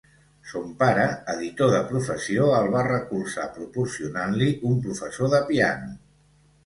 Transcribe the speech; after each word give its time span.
Son 0.51 0.69
pare, 0.77 1.03
editor 1.33 1.73
de 1.73 1.81
professió, 1.91 2.47
el 2.61 2.71
va 2.77 2.83
recolzar 2.89 3.47
proporcionant-li 3.59 4.49
un 4.71 4.81
professor 4.87 5.35
de 5.35 5.43
piano. 5.51 5.97